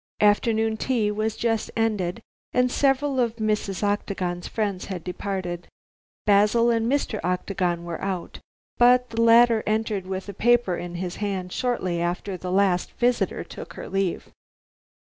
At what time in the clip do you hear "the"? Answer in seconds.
9.11-9.21, 12.35-12.51